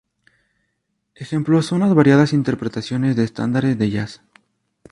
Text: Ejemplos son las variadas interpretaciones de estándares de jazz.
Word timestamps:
Ejemplos 1.13 1.67
son 1.67 1.81
las 1.81 1.93
variadas 1.93 2.33
interpretaciones 2.33 3.15
de 3.15 3.23
estándares 3.23 3.77
de 3.77 3.91
jazz. 3.91 4.23